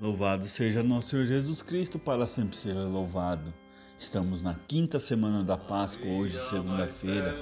Louvado 0.00 0.46
seja 0.46 0.82
nosso 0.82 1.10
Senhor 1.10 1.26
Jesus 1.26 1.60
Cristo, 1.60 1.98
para 1.98 2.26
sempre 2.26 2.56
seja 2.56 2.80
louvado. 2.84 3.52
Estamos 3.98 4.40
na 4.40 4.56
quinta 4.66 4.98
semana 4.98 5.44
da 5.44 5.58
Páscoa, 5.58 6.08
hoje, 6.10 6.38
segunda-feira. 6.38 7.36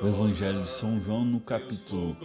O 0.00 0.06
Evangelho 0.06 0.62
de 0.62 0.70
São 0.70 0.98
João, 0.98 1.22
no 1.22 1.38
capítulo 1.38 2.16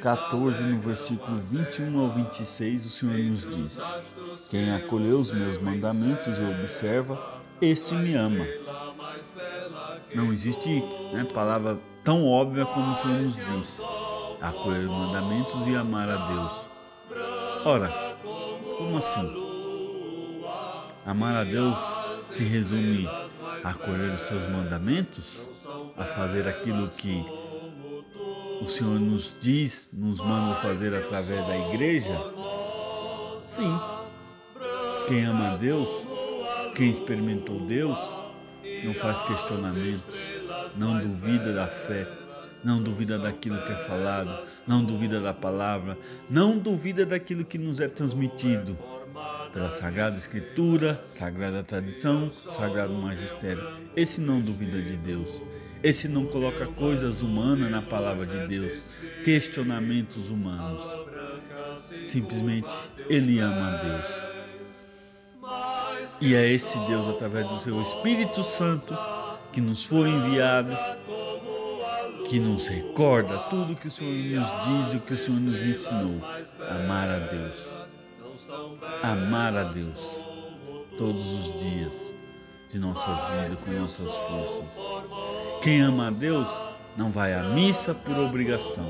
14, 0.00 0.64
no 0.64 0.80
versículo 0.80 1.36
21 1.36 2.00
ao 2.00 2.10
26, 2.10 2.86
o 2.86 2.90
Senhor 2.90 3.16
nos 3.16 3.46
diz: 3.46 3.80
Quem 4.50 4.72
acolheu 4.72 5.20
os 5.20 5.30
meus 5.30 5.56
mandamentos 5.56 6.36
e 6.36 6.42
observa, 6.42 7.40
esse 7.62 7.94
me 7.94 8.16
ama. 8.16 8.44
Não 10.12 10.32
existe 10.32 10.82
né, 11.12 11.24
palavra 11.32 11.78
tão 12.02 12.26
óbvia 12.26 12.66
como 12.66 12.90
o 12.90 12.96
Senhor 12.96 13.22
nos 13.22 13.36
diz: 13.36 13.82
acolher 14.40 14.80
os 14.80 14.90
mandamentos 14.90 15.64
e 15.68 15.76
amar 15.76 16.10
a 16.10 16.26
Deus. 16.26 16.70
Ora, 17.64 18.09
como 18.80 18.96
assim? 18.96 19.30
Amar 21.04 21.36
a 21.36 21.44
Deus 21.44 22.00
se 22.30 22.42
resume 22.44 23.06
a 23.62 23.68
acolher 23.68 24.10
os 24.12 24.22
seus 24.22 24.46
mandamentos, 24.46 25.50
a 25.98 26.04
fazer 26.04 26.48
aquilo 26.48 26.88
que 26.88 27.22
o 28.62 28.66
Senhor 28.66 28.98
nos 28.98 29.36
diz, 29.38 29.90
nos 29.92 30.18
manda 30.20 30.54
fazer 30.56 30.94
através 30.94 31.46
da 31.46 31.58
igreja? 31.68 32.18
Sim. 33.46 33.78
Quem 35.06 35.26
ama 35.26 35.52
a 35.52 35.56
Deus, 35.56 35.88
quem 36.74 36.90
experimentou 36.90 37.60
Deus, 37.60 37.98
não 38.82 38.94
faz 38.94 39.20
questionamentos, 39.20 40.18
não 40.76 40.98
duvida 41.00 41.52
da 41.52 41.66
fé, 41.66 42.06
não 42.62 42.82
duvida 42.82 43.18
daquilo 43.18 43.60
que 43.62 43.72
é 43.72 43.76
falado, 43.76 44.46
não 44.66 44.84
duvida 44.84 45.20
da 45.20 45.32
palavra, 45.32 45.96
não 46.28 46.58
duvida 46.58 47.06
daquilo 47.06 47.44
que 47.44 47.58
nos 47.58 47.80
é 47.80 47.88
transmitido 47.88 48.76
pela 49.52 49.70
Sagrada 49.70 50.16
Escritura, 50.16 51.02
Sagrada 51.08 51.62
Tradição, 51.62 52.30
Sagrado 52.30 52.92
Magistério. 52.94 53.66
Esse 53.96 54.20
não 54.20 54.40
duvida 54.40 54.80
de 54.80 54.96
Deus. 54.96 55.42
Esse 55.82 56.08
não 56.08 56.26
coloca 56.26 56.66
coisas 56.66 57.22
humanas 57.22 57.70
na 57.70 57.80
palavra 57.80 58.26
de 58.26 58.46
Deus, 58.46 58.98
questionamentos 59.24 60.28
humanos. 60.28 60.82
Simplesmente 62.02 62.72
ele 63.08 63.40
ama 63.40 63.68
a 63.68 63.76
Deus. 63.76 64.30
E 66.20 66.34
é 66.34 66.46
esse 66.52 66.78
Deus, 66.80 67.08
através 67.08 67.46
do 67.48 67.58
seu 67.60 67.80
Espírito 67.80 68.44
Santo, 68.44 68.96
que 69.52 69.60
nos 69.60 69.84
foi 69.84 70.10
enviado 70.10 70.76
que 72.28 72.38
nos 72.38 72.66
recorda 72.66 73.38
tudo 73.50 73.76
que 73.76 73.88
o 73.88 73.90
Senhor 73.90 74.40
nos 74.40 74.66
diz 74.66 74.94
e 74.94 74.96
o 74.96 75.00
que 75.00 75.14
o 75.14 75.18
Senhor 75.18 75.40
nos 75.40 75.62
ensinou. 75.62 76.20
Amar 76.68 77.08
a 77.08 77.18
Deus. 77.18 77.54
Amar 79.02 79.56
a 79.56 79.64
Deus 79.64 79.98
todos 80.96 81.26
os 81.26 81.60
dias 81.60 82.14
de 82.68 82.78
nossas 82.78 83.18
vidas 83.30 83.58
com 83.58 83.72
nossas 83.72 84.14
forças. 84.14 84.78
Quem 85.62 85.80
ama 85.82 86.08
a 86.08 86.10
Deus 86.10 86.48
não 86.96 87.10
vai 87.10 87.34
à 87.34 87.42
missa 87.42 87.94
por 87.94 88.16
obrigação. 88.18 88.86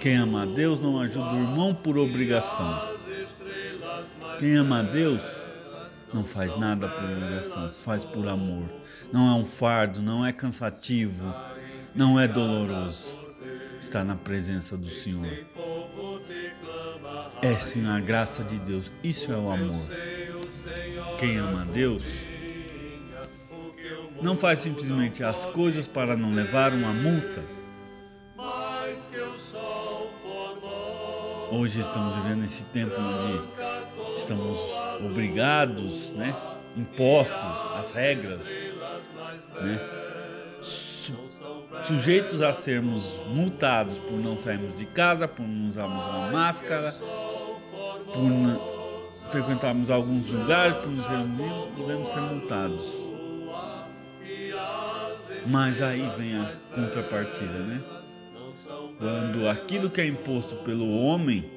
Quem 0.00 0.16
ama 0.16 0.42
a 0.42 0.46
Deus 0.46 0.80
não 0.80 1.00
ajuda 1.00 1.32
o 1.32 1.42
irmão 1.42 1.74
por 1.74 1.96
obrigação. 1.96 2.92
Quem 4.38 4.56
ama 4.56 4.80
a 4.80 4.82
Deus 4.82 5.20
não 6.12 6.24
faz 6.24 6.58
nada 6.58 6.88
por 6.88 7.04
obrigação, 7.04 7.70
faz 7.70 8.04
por 8.04 8.26
amor. 8.26 8.68
Não 9.12 9.28
é 9.28 9.34
um 9.34 9.44
fardo, 9.44 10.02
não 10.02 10.24
é 10.26 10.32
cansativo, 10.32 11.32
não 11.94 12.18
é 12.18 12.26
doloroso 12.26 13.04
estar 13.80 14.04
na 14.04 14.14
presença 14.14 14.76
do 14.76 14.88
Senhor. 14.88 15.46
É 17.42 17.54
sim 17.54 17.86
a 17.86 17.98
graça 18.00 18.44
de 18.44 18.58
Deus. 18.58 18.90
Isso 19.02 19.32
é 19.32 19.36
o 19.36 19.50
amor. 19.50 19.88
Quem 21.18 21.36
ama 21.38 21.64
Deus 21.66 22.02
não 24.20 24.36
faz 24.36 24.60
simplesmente 24.60 25.24
as 25.24 25.44
coisas 25.46 25.86
para 25.86 26.16
não 26.16 26.32
levar 26.32 26.72
uma 26.72 26.92
multa. 26.92 27.42
Hoje 31.50 31.80
estamos 31.80 32.14
vivendo 32.16 32.44
esse 32.44 32.64
tempo 32.66 32.94
onde 32.98 34.16
estamos 34.16 34.58
obrigados, 35.04 36.12
né, 36.12 36.34
impostos, 36.76 37.36
as 37.76 37.92
regras, 37.92 38.46
né, 39.60 39.78
sujeitos 41.82 42.40
a 42.40 42.54
sermos 42.54 43.04
multados 43.26 43.98
por 43.98 44.18
não 44.18 44.36
sairmos 44.38 44.76
de 44.76 44.86
casa, 44.86 45.26
por 45.26 45.46
não 45.46 45.68
usarmos 45.68 46.04
uma 46.04 46.30
máscara, 46.30 46.94
por 48.12 49.30
frequentarmos 49.30 49.90
alguns 49.90 50.30
lugares, 50.30 50.76
por 50.76 50.88
nos 50.88 51.06
reunirmos, 51.06 51.64
podemos 51.76 52.08
ser 52.08 52.20
multados. 52.20 53.12
Mas 55.46 55.82
aí 55.82 56.08
vem 56.16 56.36
a 56.36 56.52
contrapartida, 56.74 57.58
né? 57.58 57.80
Quando 58.98 59.48
aquilo 59.48 59.90
que 59.90 60.00
é 60.00 60.06
imposto 60.06 60.56
pelo 60.56 60.88
homem, 61.00 61.50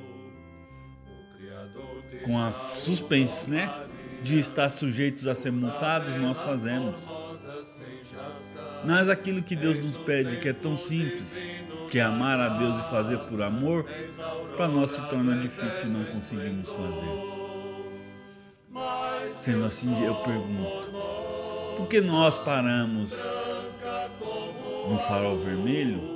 com 2.24 2.42
as 2.44 2.56
suspensas, 2.56 3.48
né? 3.48 3.72
De 4.24 4.40
estar 4.40 4.70
sujeitos 4.72 5.28
a 5.28 5.36
ser 5.36 5.52
multados, 5.52 6.16
nós 6.16 6.42
fazemos. 6.42 6.96
Mas 8.86 9.10
aquilo 9.10 9.42
que 9.42 9.56
Deus 9.56 9.78
nos 9.84 9.98
pede, 9.98 10.38
que 10.38 10.50
é 10.50 10.54
tão 10.54 10.78
simples, 10.78 11.36
que 11.90 12.00
é 12.00 12.04
amar 12.04 12.40
a 12.40 12.50
Deus 12.50 12.80
e 12.80 12.90
fazer 12.90 13.18
por 13.20 13.42
amor, 13.42 13.86
para 14.56 14.68
nós 14.68 14.92
se 14.92 15.02
torna 15.08 15.36
difícil 15.42 15.90
e 15.90 15.94
não 15.94 16.04
conseguimos 16.06 16.70
fazer. 16.72 17.36
Sendo 19.32 19.66
assim, 19.66 20.04
eu 20.04 20.16
pergunto: 20.16 20.90
por 21.78 21.88
que 21.88 22.02
nós 22.02 22.38
paramos 22.38 23.18
no 24.90 25.00
farol 25.00 25.38
vermelho? 25.38 26.16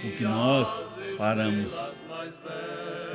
Porque 0.00 0.24
nós 0.24 0.68
paramos 1.16 1.92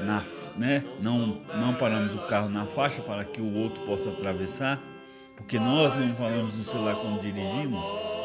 na, 0.05 0.23
né? 0.55 0.85
Não, 1.01 1.41
não 1.55 1.73
paramos 1.73 2.15
o 2.15 2.19
carro 2.27 2.49
na 2.49 2.65
faixa 2.65 3.01
para 3.01 3.25
que 3.25 3.41
o 3.41 3.55
outro 3.55 3.83
possa 3.83 4.09
atravessar? 4.09 4.79
Porque 5.35 5.59
nós 5.59 5.93
não 5.95 6.13
falamos 6.13 6.57
no 6.57 6.63
celular 6.63 6.95
quando 6.95 7.21
dirigimos? 7.21 8.16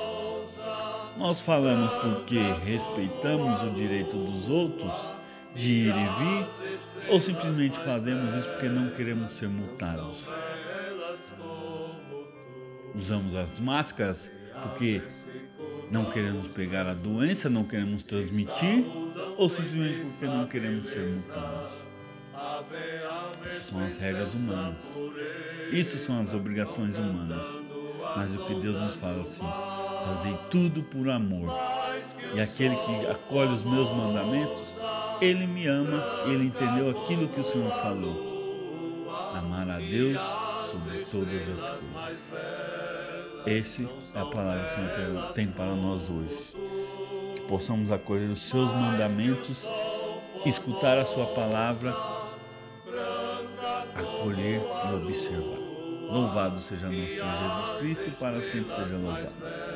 Nós 1.17 1.41
falamos 1.41 1.93
porque 1.95 2.39
respeitamos 2.65 3.63
o 3.63 3.71
direito 3.71 4.17
dos 4.17 4.49
outros 4.49 4.93
de 5.55 5.73
ir 5.73 5.95
e 5.95 6.09
vir 6.19 6.47
ou 7.09 7.21
simplesmente 7.21 7.79
fazemos 7.79 8.33
isso 8.35 8.49
porque 8.49 8.69
não 8.69 8.91
queremos 8.91 9.33
ser 9.35 9.49
multados? 9.49 10.19
Usamos 12.95 13.35
as 13.35 13.61
máscaras 13.61 14.31
porque 14.63 15.03
não 15.91 16.07
queremos 16.07 16.47
pegar 16.49 16.87
a 16.87 16.95
doença, 16.95 17.51
não 17.51 17.65
queremos 17.65 18.05
transmitir 18.05 18.85
ou 19.37 19.49
simplesmente 19.49 20.01
porque 20.01 20.27
não 20.27 20.47
queremos 20.47 20.89
ser 20.89 21.01
multados? 21.01 21.93
Essas 23.45 23.67
são 23.67 23.85
as 23.85 23.99
regras 23.99 24.35
humanas. 24.35 24.99
Isso 25.71 25.99
são 25.99 26.21
as 26.21 26.33
obrigações 26.33 26.97
humanas. 26.97 27.47
Mas 28.17 28.35
o 28.35 28.45
que 28.47 28.55
Deus 28.55 28.77
nos 28.77 28.95
fala 28.97 29.23
assim: 29.23 29.45
Fazei 30.07 30.37
tudo 30.51 30.83
por 30.83 31.09
amor. 31.09 31.53
E 32.35 32.41
aquele 32.41 32.77
que 32.77 33.07
acolhe 33.07 33.53
os 33.53 33.63
meus 33.63 33.91
mandamentos, 33.91 34.75
ele 35.21 35.47
me 35.47 35.67
ama, 35.67 36.03
ele 36.27 36.47
entendeu 36.47 36.91
aquilo 36.91 37.29
que 37.29 37.41
o 37.41 37.45
Senhor 37.45 37.71
falou. 37.71 38.33
Amar 39.35 39.69
a 39.71 39.79
Deus 39.79 40.21
sobre 40.71 41.05
todas 41.11 41.49
as 41.49 41.69
coisas. 41.69 42.23
Esse 43.47 43.89
é 44.15 44.21
a 44.21 44.25
palavra 44.25 44.65
que 44.65 44.81
o 44.81 44.97
Senhor 44.97 45.33
tem 45.33 45.47
para 45.49 45.75
nós 45.75 46.09
hoje. 46.09 46.55
Que 47.35 47.41
possamos 47.49 47.91
acolher 47.91 48.31
os 48.31 48.43
seus 48.43 48.71
mandamentos, 48.71 49.69
escutar 50.47 50.97
a 50.97 51.05
sua 51.05 51.27
palavra, 51.27 51.91
acolher 53.95 54.61
e 54.61 54.95
observar. 54.95 55.59
Louvado 56.09 56.61
seja 56.61 56.89
nosso 56.89 57.15
Senhor 57.15 57.39
Jesus 57.39 57.79
Cristo, 57.79 58.19
para 58.19 58.41
sempre 58.43 58.75
seja 58.75 58.97
louvado. 58.97 59.72